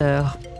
[0.00, 0.57] heures.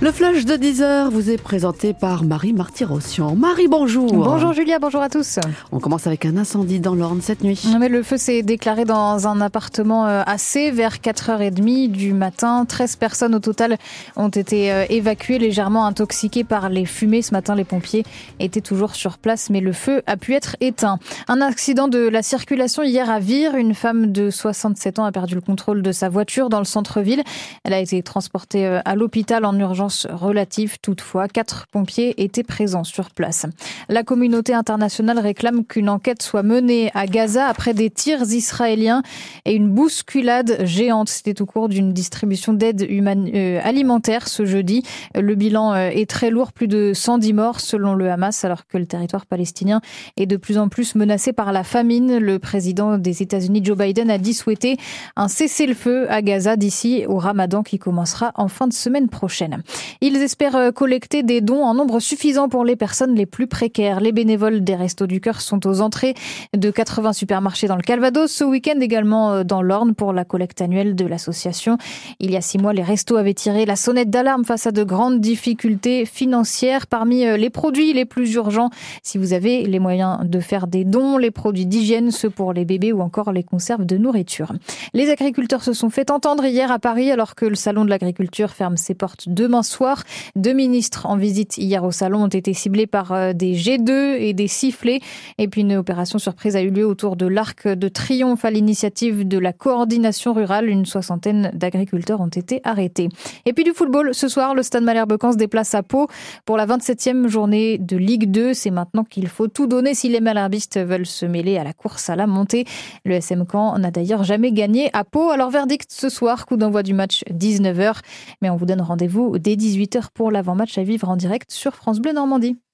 [0.00, 3.34] Le flash de 10h vous est présenté par Marie Marty-Rossian.
[3.34, 4.12] Marie, bonjour.
[4.12, 5.40] Bonjour Julia, bonjour à tous.
[5.72, 7.60] On commence avec un incendie dans l'Orne cette nuit.
[7.80, 12.64] Mais le feu s'est déclaré dans un appartement euh, assez vers 4h30 du matin.
[12.64, 13.76] 13 personnes au total
[14.14, 17.22] ont été euh, évacuées légèrement intoxiquées par les fumées.
[17.22, 18.04] Ce matin, les pompiers
[18.38, 21.00] étaient toujours sur place, mais le feu a pu être éteint.
[21.26, 23.56] Un accident de la circulation hier à Vire.
[23.56, 27.24] Une femme de 67 ans a perdu le contrôle de sa voiture dans le centre-ville.
[27.64, 31.28] Elle a été transportée euh, à l'hôpital en urgence relative toutefois.
[31.28, 33.46] Quatre pompiers étaient présents sur place.
[33.88, 39.02] La communauté internationale réclame qu'une enquête soit menée à Gaza après des tirs israéliens
[39.44, 41.08] et une bousculade géante.
[41.08, 44.82] C'était au cours d'une distribution d'aide euh, alimentaire ce jeudi.
[45.14, 48.78] Le bilan euh, est très lourd, plus de 110 morts selon le Hamas, alors que
[48.78, 49.80] le territoire palestinien
[50.16, 52.18] est de plus en plus menacé par la famine.
[52.18, 54.76] Le président des États-Unis, Joe Biden, a dit souhaiter
[55.16, 59.62] un cessez-le-feu à Gaza d'ici au ramadan qui commencera en fin de semaine prochaine.
[60.00, 64.00] Ils espèrent euh, collecter des dons en nombre suffisant pour les personnes les plus précaires.
[64.00, 66.14] Les bénévoles des Restos du Cœur sont aux entrées
[66.56, 68.30] de 80 supermarchés dans le Calvados.
[68.30, 71.78] Ce week-end également euh, dans l'Orne pour la collecte annuelle de l'association.
[72.20, 74.84] Il y a six mois, les restos avaient tiré la sonnette d'alarme face à de
[74.84, 76.86] grandes difficultés financières.
[76.86, 78.70] Parmi euh, les produits les plus urgents,
[79.02, 82.64] si vous avez les moyens de faire des dons, les produits d'hygiène, ceux pour les
[82.64, 84.52] bébés ou encore les conserves de nourriture.
[84.94, 88.50] Les agriculteurs se sont fait entendre hier à Paris alors que le salon de l'agriculture
[88.50, 90.02] ferme ses portes demain soir.
[90.34, 94.32] Deux ministres en visite hier au salon ont été ciblés par euh, des G2 et
[94.32, 95.00] des sifflets.
[95.38, 99.26] Et puis une opération surprise a eu lieu autour de l'Arc de Triomphe à l'initiative
[99.26, 100.68] de la coordination rurale.
[100.68, 103.08] Une soixantaine d'agriculteurs ont été arrêtés.
[103.46, 106.08] Et puis du football, ce soir, le Stade Malherbe-Camp se déplace à Pau
[106.44, 108.54] pour la 27e journée de Ligue 2.
[108.54, 112.10] C'est maintenant qu'il faut tout donner si les malherbistes veulent se mêler à la course
[112.10, 112.64] à la montée.
[113.04, 115.30] Le SM Camp n'a d'ailleurs jamais gagné à Pau.
[115.30, 117.96] Alors verdict ce soir, coup d'envoi du match 19h.
[118.42, 122.00] Mais on vous donne rendez-vous dès 18h pour l'avant-match à vivre en direct sur France
[122.00, 122.58] Bleu Normandie.